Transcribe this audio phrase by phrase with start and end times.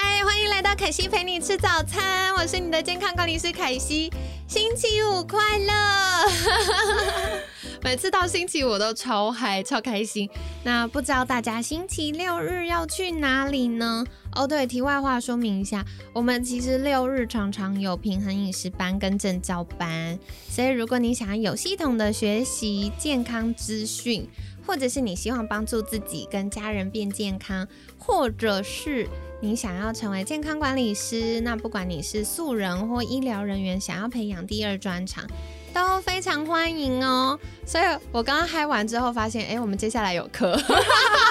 [0.00, 4.08] 嗨，欢迎来到凯西陪你吃早餐，我是你的健康管理师凯西。
[4.46, 5.74] 星期五快乐！
[7.82, 10.30] 每次到星期五都超嗨、超开心。
[10.62, 14.04] 那不知道大家星期六日要去哪里呢？
[14.36, 20.16] 哦，对，题外话说明一下，我们其实六日常常有平衡饮食班跟正教班，
[20.48, 24.28] 所以如果你想要有系统的学习健康资讯，
[24.68, 27.66] 或者是你希望帮助自己跟家人变健康，
[27.96, 29.08] 或者是
[29.40, 35.24] 你想要成为健康管理师，那不管你是素人或医疗人员，想要培养第二专长，
[35.72, 37.40] 都非常欢迎哦。
[37.64, 40.60] 所以我刚刚嗨完之后发现，哎，我们接下来有课，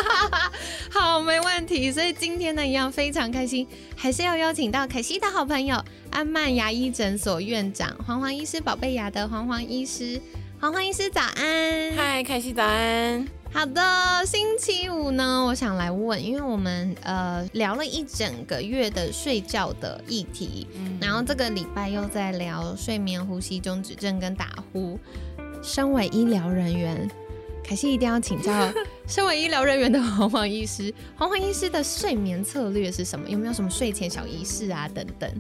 [0.90, 1.92] 好，没问题。
[1.92, 10.20] 所以今天呢，一样非常开心，还是要邀请到可西的好朋友安曼牙医诊所院长黄黄医师，宝贝牙的黄黄医师，
[10.60, 13.28] 黄欢医师早安，嗨，凯西早安。
[13.54, 20.66] 好的，星期五呢，我想来问，因为我们呃聊了一整个月的睡觉的议题，
[21.00, 25.00] 然后这个礼拜又在聊睡眠呼吸中止症跟打呼。
[25.62, 27.08] 身为医疗人员，
[27.64, 28.52] 凯西一定要请教
[29.08, 33.30] 身为医疗人员的黄黄医师，黄黄医师的睡眠策略是什么？
[33.30, 34.90] 有没有什么睡前小仪式啊？
[34.92, 35.32] 等等。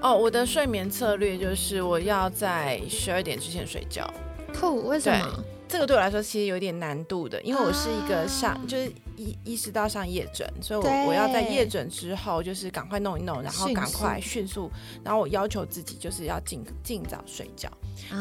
[0.00, 4.08] 哦，我的睡眠策略就是我要在十二点之前睡觉。
[4.52, 5.44] 酷，为什么？
[5.68, 14.70] 这个对我来说其实有点难度的，因为我是一个上就是意意识到上夜诊，所以我我要在夜诊之后就是赶快弄一弄，然后赶快迅速，
[15.04, 17.70] 然后我要求自己就是要尽尽早睡觉。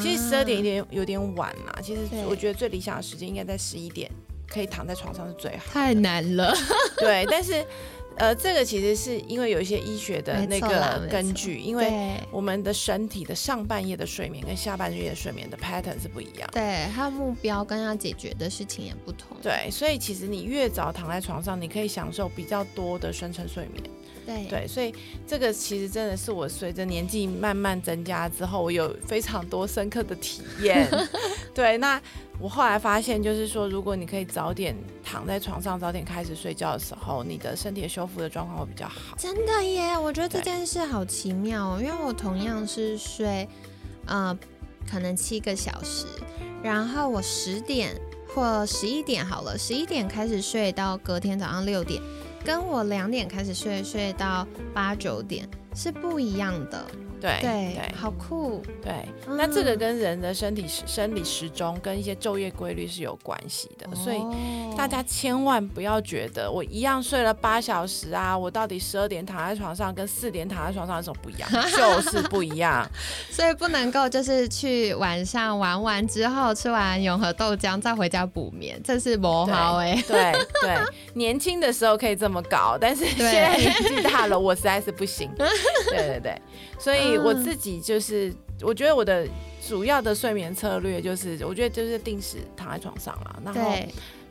[0.01, 4.11] 其实十二点有点有点晚嘛，其实我觉得最理想的时间应该在十一点，
[4.49, 5.63] 可以躺在床上是最好。
[5.71, 6.53] 太难了，
[6.99, 7.65] 对，但是。
[8.17, 23.83] 呃，这个其实是因为有一些医学的那个根据，因为我们的身体的上半夜的睡眠跟下半夜的睡眠的 pattern 是不一样，对，它的目标跟要解决的事情也不同，对，所以其实你越早躺在床上，你可以享受比较多的深层睡眠，
[24.27, 24.93] 对，对，所以
[25.25, 30.87] 这个其实真的是我随着年纪慢慢增加之后，我有非常多深刻的体验，
[31.55, 31.99] 对，那。
[32.39, 39.17] 我后来发现，就是说，如果你可以早点躺在床上，早点开始睡觉的时候，你的身体的修复的状况会比较好。
[39.17, 43.49] 真的耶，我觉得这件事好奇妙，因为我同样是睡，
[44.05, 44.37] 呃，
[44.87, 46.05] 可能七个小时，
[46.61, 47.99] 然后我十点
[48.35, 51.99] 或十一点好了，十一点开始睡到隔天早上六点，
[52.47, 56.81] 跟我两点开始睡睡到八九点是不一样的。
[57.19, 58.61] 对对，好酷。
[58.81, 58.93] 对，
[59.27, 64.21] 那这个跟人的身体时生理时钟跟一些昼夜规律是有关系的，所以
[64.77, 71.49] 大家千万不要觉得我一样睡了八小时啊，我到底十二点躺在床上跟四点躺在床上有什么不一样？
[71.75, 72.87] 就是不一样。
[73.31, 80.01] 所以不能够就是去晚上玩完之后吃完永和豆浆再回家补眠，这是不好哎。
[80.07, 80.77] 对对，
[81.13, 85.29] 年轻的时候可以这么搞，但是现在年纪大了，我实在是不行。
[85.89, 86.41] 对对对，
[86.77, 87.06] 所以。
[87.15, 89.27] 我自己就是，我觉得我的
[89.67, 93.61] 主要的睡眠策略就是，我觉得就是定时躺在床上了，然后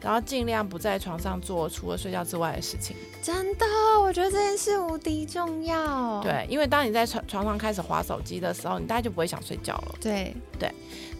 [0.00, 2.96] 然后尽量不在床上做除了睡觉之外的事情。
[3.22, 3.64] 真的，
[4.00, 6.20] 我觉得这件事无敌重要。
[6.22, 9.94] 对，因为当你在床床上开始划手机的时候，你大概就不会想睡觉了。
[10.00, 10.70] 对对，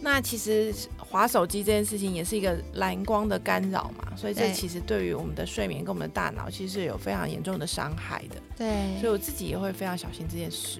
[0.01, 8.35] 那其实划手机这件事情也是一个蓝光的干扰嘛，所以这其实对于我们的睡眠跟我们的大脑其实是有非常严重的伤害的。
[8.55, 10.79] 对，所以我自己也会非常小心这件事。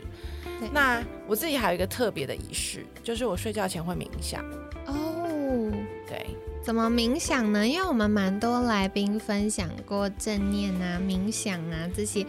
[0.72, 4.44] 那我自己还有一个特别的仪式，就是我睡觉前会冥想。
[4.86, 5.72] 哦，
[6.08, 6.26] 对，
[6.64, 7.68] 怎么冥想呢？
[7.68, 12.26] 因为我们蛮多来宾分享过正念啊、冥想啊这些，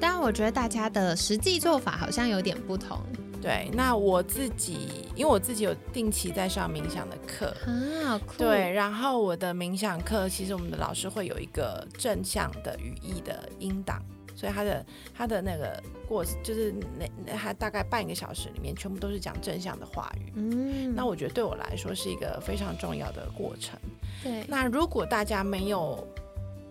[0.00, 2.98] 但我觉得大家的实际做法好像有点不同。
[3.42, 14.02] 对，那我自己，因为我自己有定期在上冥想的课很啊，对，然后我的冥想课其实我们的老师会有一个正向的语义的音档。
[14.40, 23.78] 所以他的他的那个过就是那他大概半个小时里面全部都是讲正向的话语，嗯，那我觉得对我来说是一个非常重要的过程。
[24.22, 26.02] 对，那如果大家没有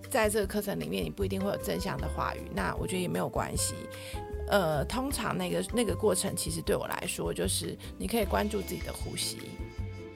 [0.09, 3.75] 在这个课程里面，你不一定会有正向的话语，那我觉得也没有关系。
[4.47, 9.37] 呃，通常那个那个过程其实对我来说就是你可以关注自己的呼吸。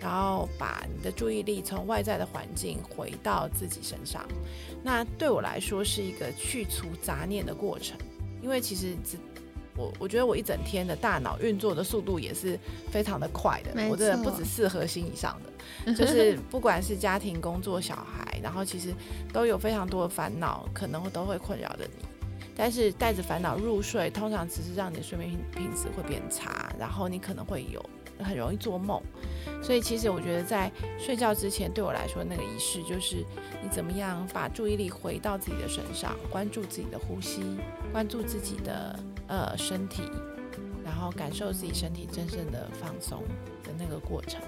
[0.03, 4.21] 然后把你的注意力从外在的环境回到自己身上，
[4.83, 7.97] 那对我来说是一个去除杂念的过程。
[8.41, 8.97] 因为其实
[9.77, 12.59] 我我觉得我一整天的大脑运作的速度也是
[12.91, 15.39] 非常的快的，我真的不止四核心以上
[15.85, 18.93] 的，就是不管是家庭、工作、小孩，然后其实
[19.31, 22.05] 都有非常多的烦恼，可能都会困扰着你。
[22.55, 27.83] 但是带着烦恼入睡，通常只是让你的睡眠品质会变差，然后你可能会有
[28.19, 29.01] 很容易做梦。
[29.61, 30.69] 所以其实我觉得在
[30.99, 33.17] 睡觉之前，对我来说那个仪式就是
[33.61, 37.41] 你怎么样把注意力回到自己的身上，关注自己的呼吸，
[37.91, 40.03] 关注自己的呃身体，
[40.83, 43.23] 然后感受自己身体真正的放松
[43.63, 44.41] 的那个过程。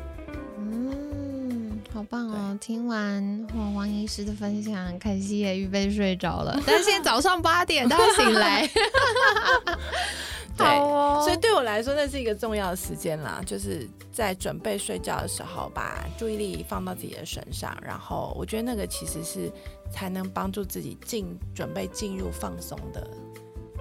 [0.58, 2.58] 嗯，好棒哦！
[2.60, 8.70] 听完黄王医师的分享，凯西也预备睡着了， 但是现在早上八点，他醒来。
[10.58, 10.66] 对，
[11.22, 19.52] 所以对我来说，那是一个重要的时间啦，就是在准备睡觉的时候，把注意力放到自己的身上，然后我觉得那个其实是
[19.92, 23.06] 才能帮助自己进准备进入放松的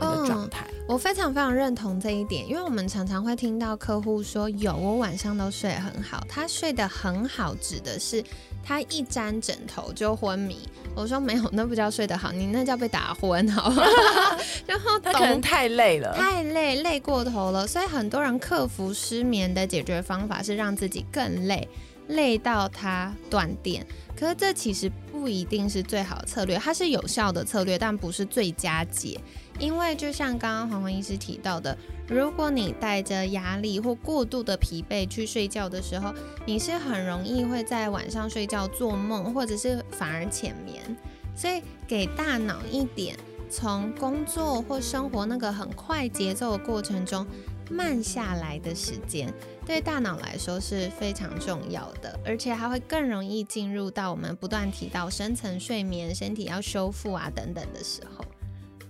[0.01, 0.67] 那个状态。
[0.87, 8.23] 我非常非常认同这一点，因为我们常常会听到客户说，有我晚上都睡很好，他睡得很好，指的是。
[8.67, 10.57] 他一沾枕头就昏迷，
[10.95, 13.71] 我说没有，那不叫睡得好，你那叫被打昏，好
[14.65, 17.67] 然后他可能太累了，太累，累过头了。
[17.67, 21.69] 所以很多人克服失眠的解决方法是让自己更累，
[22.09, 23.87] 累到他断电。
[24.17, 29.21] 可是这其实不一定是最好的策略，它是有效的策略，但不是最佳解。
[29.59, 31.77] 因为就像刚刚黄黄医师提到的，
[32.09, 36.15] 如果你带着压力或过度的疲惫去睡觉的时候，
[36.47, 40.97] 你是很容易会在晚上睡觉做梦，或者是反而浅眠。
[41.37, 43.17] 所以给大脑一点
[43.51, 47.27] 从工作或生活那个很快节奏的过程中
[47.71, 49.33] 慢下来的时间，
[49.65, 58.25] 对大脑来说是非常重要的，而且还会更容易进入到我们不断提到深层睡眠、身体要修复啊等等的时候。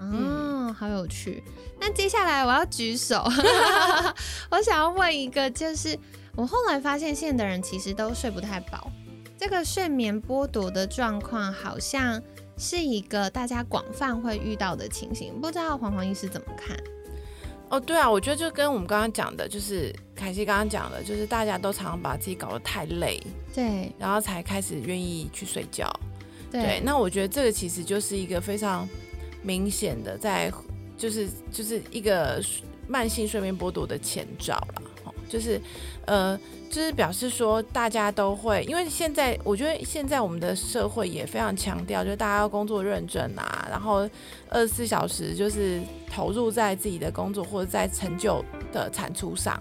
[0.00, 1.42] 嗯，好有趣。
[1.80, 3.24] 那接下来我要举手，
[4.50, 5.98] 我想要问一个，就是
[6.34, 8.90] 我后来发现，现在的人其实都睡不太饱，
[9.38, 12.20] 这个睡眠剥夺的状况，好像
[12.58, 15.40] 是一个大家广泛会遇到的情形。
[15.40, 16.76] 不知道黄黄医师怎么看？
[17.68, 23.20] 哦，对啊，我觉得就跟我们刚刚讲的，就是凯西刚刚讲的，就是大家都常常把自己搞得太累，
[23.54, 25.92] 对，然后才开始愿意去睡觉。
[26.50, 28.88] 对，那我觉得这个其实就是一个非常。
[29.46, 30.50] 明显的在
[30.96, 32.42] 就是就是一个
[32.88, 34.82] 慢性睡眠剥夺的前兆了，
[35.34, 35.60] 就是
[36.06, 36.38] 呃
[36.70, 44.08] 就是表示说大家都会，因为现在我觉得现在我们的社会也非常强调，就是大家要工作认真啊，然后
[44.48, 49.60] 二十四小时就是投入在自己的工作或者在成就的产出上，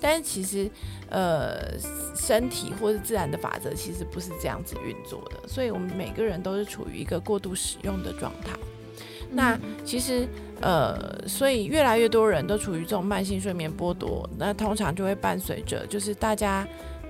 [0.00, 0.68] 但是其实
[1.08, 1.78] 呃
[2.16, 8.50] 身体或是自然的法则其实不是这样子运作的，所以我们每个人都是处于一个过度使用的状态。
[9.32, 10.28] 那其实，
[10.60, 16.66] 呃，所以越来越多人都处于这种慢性睡眠剥夺，那通常就会伴随着，就是大家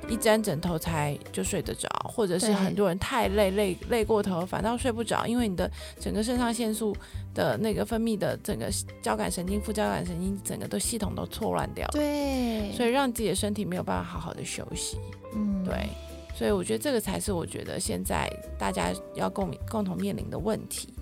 [0.09, 6.97] 一沾枕头才就睡得着，或者是很多人太累，累累过头反倒睡不着，因为你的整个肾上腺素
[7.35, 8.69] 的那个分泌的整个
[9.03, 14.97] 交感神经、副交感神经整个都系统都错乱掉，对，所以让自己的身体没有办法好好的休息，
[15.35, 15.89] 嗯，对，
[16.35, 20.93] 所以我觉得这个才是我觉得现在大家要共共同面临的问题。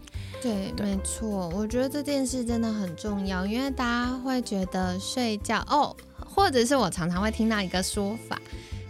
[0.42, 8.40] 对，没错，我觉得这件事真的很重要，因为大家会觉得睡觉哦，或者是我常常会听到一个说法，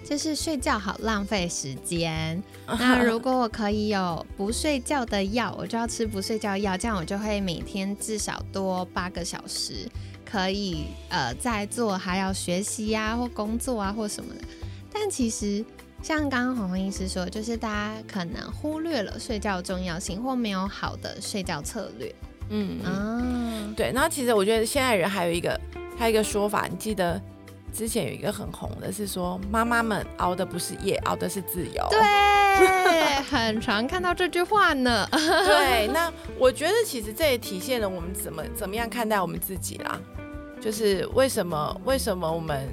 [0.05, 2.41] 就是睡觉好浪费时间。
[2.79, 9.89] 那如果我可以有不睡觉的药，我就要吃不睡觉药，这样我就会每天至少多八个小时，
[10.25, 14.41] 可以呃在做还要学习呀或工作啊或什么的。
[14.93, 15.65] 但其实。
[16.03, 22.15] 像刚刚黄黄医师说，就是大家可能忽略了睡觉重要性，或没有好的睡觉策略。
[22.49, 23.93] 嗯啊，对。
[23.93, 25.61] 那其实我觉得现在人还有一个，
[25.97, 27.21] 还有一个说法，你记得
[27.73, 31.87] 之前有一个很红的，是说妈妈们熬的不是夜，熬的是自由。
[31.91, 35.07] 对， 很常看到这句话呢。
[35.13, 40.01] 对， 那我觉得其实这也体现了我们怎么怎么样看待我们自己啦。
[40.61, 42.69] 就是为什么为什么我们。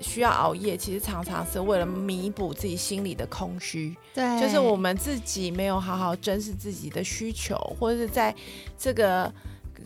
[0.00, 3.94] 需要熬夜，其实常常是为了弥补自己心里的空虚。
[4.14, 8.34] 对，就是我们自己没有好好珍视自己的需求，或者是在
[8.78, 9.32] 这个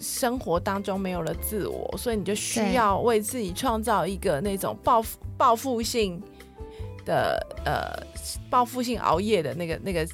[0.01, 6.23] 生活当中没有了自我，所以你就需要为自己创造一个那种报复、报复性
[7.05, 7.93] 的呃
[8.49, 10.07] 报复性熬夜的那个那个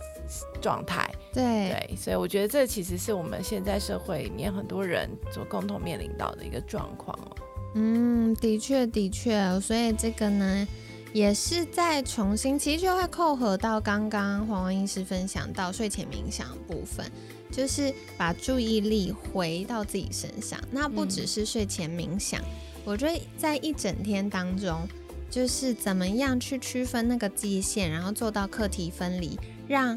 [0.61, 1.09] 状态。
[1.33, 7.17] 对对，所以我觉得这其实是我们现在社会里面很多人所共同面临到的一个状况
[7.75, 10.67] 嗯，的确的确，所以这个呢，
[11.13, 17.11] 也是在重新，其实就会扣合到刚刚黄文医师分享到睡前冥想部分，
[17.51, 20.59] 就是把注意力回到自己身上。
[20.71, 22.41] 那不只是睡前冥想，
[22.85, 24.89] 我觉得在一整天当中，
[25.31, 29.97] 就是怎么样去区分那个界限，然后做到课题分离，让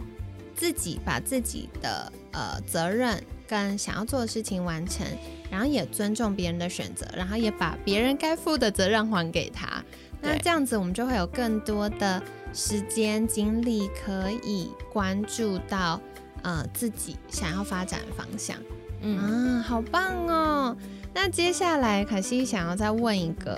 [0.56, 5.06] 自己把自己的呃责任跟想要做的事情完成，
[5.50, 9.84] 然后也尊重别人的选择，然后也把别人该负的责任还给他。
[10.22, 12.22] 那这样子，我们就会有更多的
[12.54, 16.00] 时间精力可以关注到
[16.44, 18.56] 呃自己想要发展的方向。
[19.02, 20.78] 嗯，好棒哦！
[21.14, 23.58] 那接下来可西想要再问一个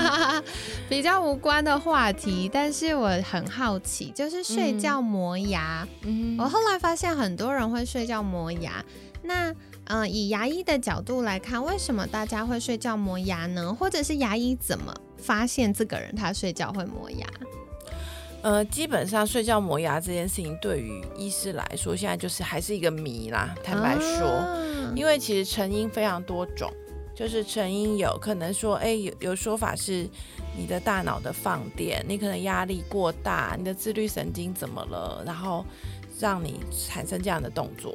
[0.88, 5.86] 比较无关的话题，但是我很好奇，就是睡觉磨牙。
[6.02, 8.84] 嗯，我后来发现很多人会睡觉磨牙。
[9.22, 9.54] 那
[9.84, 13.72] 嗯，以牙医的角度来看，为什么大家会睡觉磨牙呢？
[13.72, 14.94] 或者是牙医怎么？
[15.16, 17.26] 发现这个人他睡觉会磨牙，
[18.44, 23.54] 呃，基本上睡觉磨牙这件事情对于医师来说，现在就是还是一个谜啦。
[23.64, 24.44] 坦白说，
[24.94, 26.70] 因为其实成因非常多种，
[27.14, 30.08] 就是成因有可能说，哎，有有说法是
[30.56, 35.64] 你的大脑的放电，你可能压力过大，你的自律神经怎么了，然后
[36.18, 37.94] 让你产生这样的动作。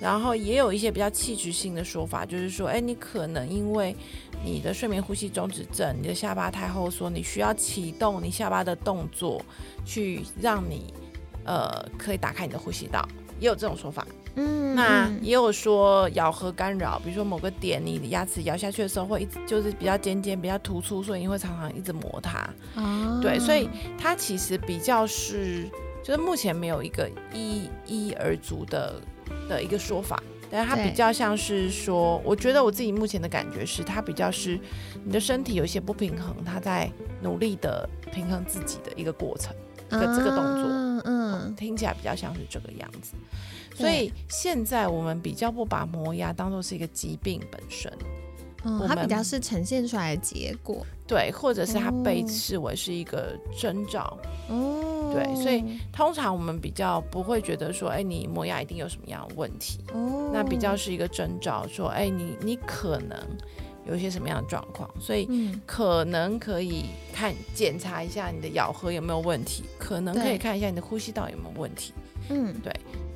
[0.00, 3.94] 然后也有一些比较器质性的说法，就是说，哎，你可能因为
[4.44, 9.40] 你的睡眠呼吸中止症，你的下巴太后缩，你需要启动你下巴的动作，
[9.84, 10.92] 去让你
[11.44, 13.06] 呃可以打开你的呼吸道，
[13.42, 14.06] 也有这种说法。
[14.36, 22.48] 嗯，那也有说咬合干扰，比如说某个点你的牙齿咬下去的时候会一直就是比较尖尖、比较突出，所以你会常常一直磨它。
[22.76, 23.68] 哦，对，所以
[23.98, 25.68] 它其实比较是，
[26.02, 28.94] 就是目前没有一个一一而足的。
[29.48, 34.58] 的一个说法，但是它比较像是说，我觉得我自己目前的感觉是，它比较是
[35.04, 36.90] 你的身体有一些不平衡，它在
[37.22, 39.54] 努力的平衡自己的一个过程，
[39.88, 40.71] 一个这个动作，嗯，
[41.62, 43.14] 听起来比较像是这个样子。
[43.74, 47.90] 所以现在我们比较不把磨牙当做是一个疾病本身。
[48.64, 54.16] 嗯，它比较是呈现出来的结果，对，或者是它被视为是一个征兆，
[54.48, 63.18] 哦，对，所以通常我们比较不会觉得说，哎，你磨牙一定有什么样的问题，哦，那比较是一个征兆，说，哎，你你可能
[63.86, 65.28] 有一些什么样的状况，所以
[65.66, 71.92] 可能可以看检查一下你的咬合有没有问题，可能可以看一下你的呼吸道有没有问题，
[72.30, 72.72] 嗯，对，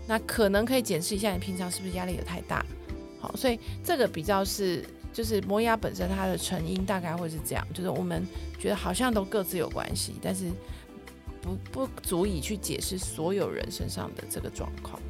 [0.06, 2.64] 那可能可以检视一下你平常是不是压力有太大，
[3.20, 4.84] 好，所以这个比较是。
[5.12, 8.22] 就是磨牙本身，它的成因大概会是这样，就是我们
[8.58, 10.50] 觉得好像都各自有关系，但是
[11.40, 15.00] 不不足以去解释所有人身上的这个状况。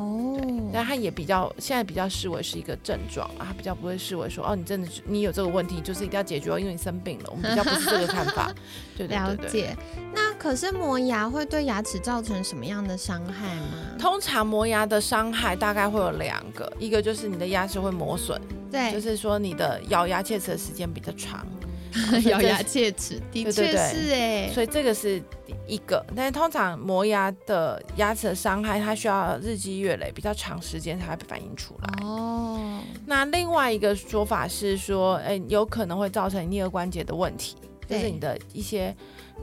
[0.00, 7.24] 哦，对，但它也比较现在比较视为是一个症状啊，它比较不会视为说哦，你真的你有这个问题，就是一定要解决哦，因为你生病了。
[7.30, 8.52] 我们比较不是这个看法。
[8.96, 9.76] 对了解。
[10.14, 13.96] 那可是磨牙会对牙齿造成什么样的伤害吗？
[13.98, 18.40] 通常磨牙的伤害大概会有两个，一个就是你的牙齿会磨损，
[18.70, 21.46] 对，就是说你的咬牙切齿的时间比较长。
[22.26, 25.20] 咬牙切齿，的确是哎，所以这个是
[25.70, 32.04] 一个，但是通常磨牙的牙齿的伤害，它需要日积月累，比较长时间才会反映出来。
[32.04, 37.56] 哦，那另外一个说法是说，哎，有可能会造成颞颌关节的问题，
[37.88, 38.94] 就是你的一些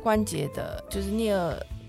[0.03, 1.33] 关节的，就是颞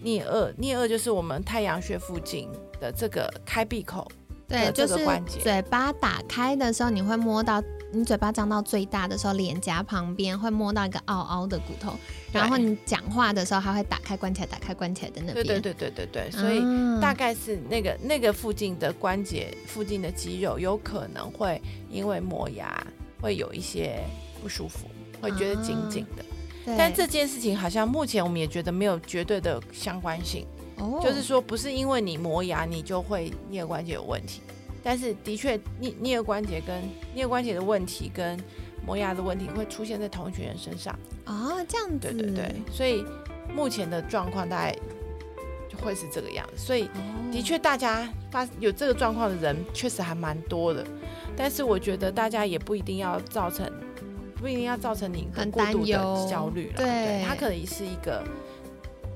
[0.02, 2.48] 颌、颞颌、颞颌，就是我们太阳穴附近
[2.80, 4.06] 的这个开闭口，
[4.46, 7.60] 对，就是嘴巴打开的时候，你会摸到。
[7.90, 11.94] 你嘴巴张到最大的时候，脸颊旁边会摸到一个凹凹的骨头，
[12.30, 15.46] 然后你讲话的时候，它会打开关起来，打开关起来的那边。
[15.46, 16.60] 对对对对对对，所以
[17.00, 22.86] 大概是那个那个附近的关节附近的肌肉有可能会因为磨牙
[23.22, 24.04] 会有一些
[24.42, 24.86] 不舒服，
[25.22, 26.24] 会觉得紧紧的。
[26.76, 30.46] 但这件事情好像目前我们也觉得没有绝对的相关性，
[31.02, 34.42] 就是说不是因为你磨牙你就会颞颌关节有问题。
[34.82, 36.82] 但是的确，颞颞颌关节跟
[37.14, 38.38] 颞关节的问题跟
[38.86, 43.04] 磨牙的问题会出现在同一群人身上哦，这样子，对对对，所以
[43.54, 44.74] 目前的状况大概
[45.68, 46.56] 就会是这个样子。
[46.56, 46.88] 所以
[47.30, 50.86] 的确，大家发有这个状况的人确实还蛮多的，
[51.36, 53.70] 但是我觉得大家也不一定要造成，
[54.36, 55.92] 不一定要造成你很过度的
[56.30, 56.76] 焦虑了。
[56.76, 58.24] 对，它可能是一个。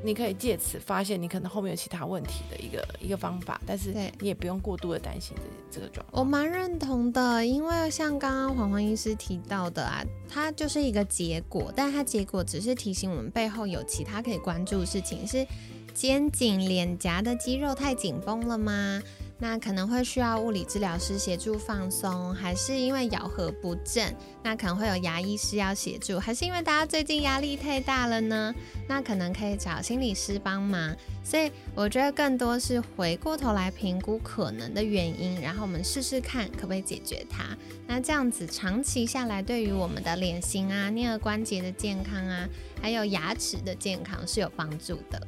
[0.04, 5.36] 你可以借此发现你可能后面有其他问题的一个一个方法，但是你也不用过度的担心
[5.70, 6.20] 这这个状况。
[6.20, 15.46] 我蛮认同的，因为像刚刚黄黄医师提到的啊，它就是一个结果，但它结果只是提醒我们背后有其他可以关注的事情，是
[15.94, 19.02] 肩颈、脸颊的肌肉太紧绷了吗？
[19.42, 28.54] 那可能会需要物理治疗师协助放松，还是因为咬合不正，那可能会有牙医师要协助，还是因为大家最近压力太大了呢？
[28.88, 30.96] 那可能可以找心理师帮忙。
[31.24, 37.44] 所以我觉得更多是回过头来评估可能的原因，然后我们试试看可不可以解决它。
[37.88, 42.48] 那这样子长期下来，对于我们的脸型啊、颞颌关节的健康啊，
[42.80, 45.20] 还有牙齿的健康是有帮助的。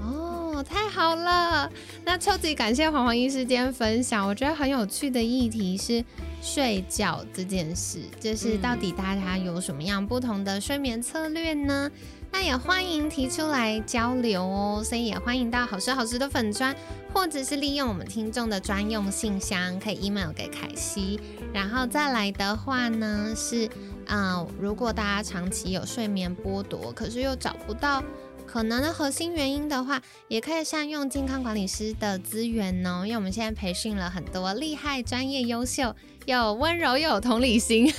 [0.00, 1.70] 哦，太好了！
[2.04, 6.04] 那超级感谢黄黄医师今天分享，我觉得很有趣的议题是
[6.42, 11.90] 睡觉这件事，就是到底大家有什么样不同的睡眠策略呢？
[12.30, 16.74] 那也欢迎提出来交流哦，所以也欢迎到好吃好吃的粉砖，
[17.14, 21.18] 或者是利用我们听众的专用信箱，可以 email 给凯西。
[21.54, 23.68] 然后再来的话呢，是
[24.08, 28.02] 嗯，如果大家长期有睡眠剥夺，可是又找不到。
[28.50, 33.02] 可能的核心原因的话，也可以善用健康管理师的资源哦。
[33.04, 37.92] 因为我们现在培训了很多厉害、专业、优秀又温柔又有同理心，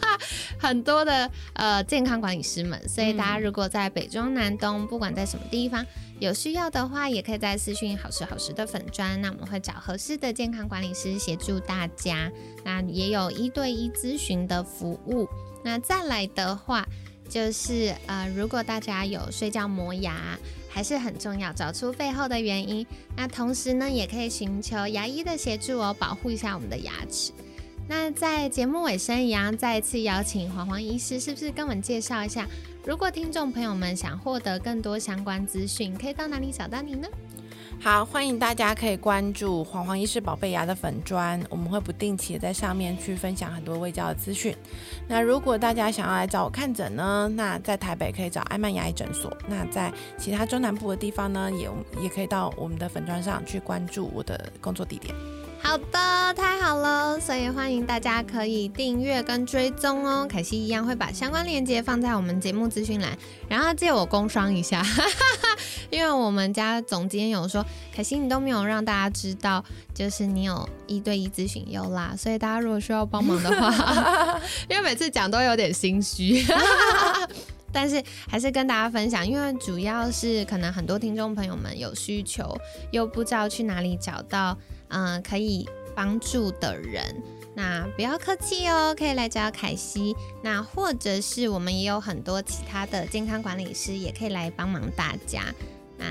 [0.60, 2.86] 很多的呃健康管理师们。
[2.86, 5.84] 所以大家如果在北中南东，不管在什么地方
[6.20, 12.30] 有需要的话，也可以在私讯好时好时的粉砖，那我们会找合适的健康管理师协助大家。
[12.62, 15.26] 那也有一对一咨询的服务。
[15.64, 16.86] 那再来的话。
[17.34, 20.38] 就是呃，如果大家有睡觉磨牙，
[20.68, 22.86] 还是很重要，找出背后的原因。
[23.16, 27.32] 那同时呢，也可以寻求牙医的协助哦，保护一下我们的牙齿。
[27.88, 32.46] 那在节目尾声一样，再一次邀请黄黄医师，是不是跟我们介绍一下？
[32.86, 37.08] 如果听众朋友们想获得更多相关资讯，可以到哪里找到你呢？
[37.84, 44.56] 好，欢迎大家可以关注黄黄医师宝贝牙的粉砖，我们会不定期在上面去分享很多卫教的资讯。
[45.06, 49.30] 那如果大家想要来找我看诊呢，那在台北可以找艾曼牙医诊所。
[49.46, 51.68] 那在其他中南部的地方呢，也
[52.00, 55.14] 也可以到我们的粉砖上去关注我的工作地点。
[55.62, 60.26] 好的，太好了，所以欢迎大家可以订阅跟追踪哦。
[60.26, 64.82] 凯西一样会把相关链接放在我们节目资讯栏，然后借我工商一下，
[65.94, 76.44] 因为我们家总监有说，凯西你都没有让大家知道，就是你有一对一咨询优啦，所以大家如果需要帮忙的话， 因为每次讲都有点心虚，
[77.72, 82.56] 但是还是跟大家分享，因为主要是可能很多听众朋友们有需求，
[82.90, 84.58] 又不知道去哪里找到。
[84.88, 87.02] 嗯，可以帮助的人，
[87.56, 90.14] 那不要客气哦，可以来找凯西。
[90.40, 95.42] 那或者是我们也有很多其他的健康管理师，也可以来帮忙大家。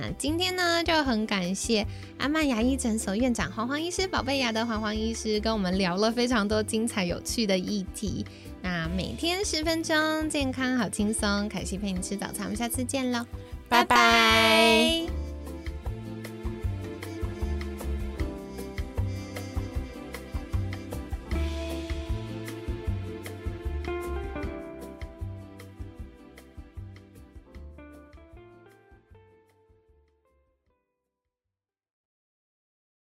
[0.04, 1.86] 那今天呢，就很感谢
[2.18, 8.26] 阿曼牙医诊所院长黄黄医师、宝贝牙的黄黄医师，跟我们聊了非常多精彩有趣的议题。
[8.62, 13.26] 那每天十分钟，健康好轻松，凯西陪你吃早餐，我们下次见喽，
[13.70, 15.23] 拜拜。